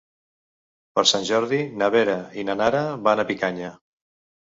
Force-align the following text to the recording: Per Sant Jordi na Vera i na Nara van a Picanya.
Per 0.99 1.03
Sant 1.09 1.27
Jordi 1.29 1.61
na 1.83 1.91
Vera 1.99 2.19
i 2.45 2.49
na 2.51 2.59
Nara 2.65 2.85
van 3.11 3.25
a 3.27 3.31
Picanya. 3.33 3.75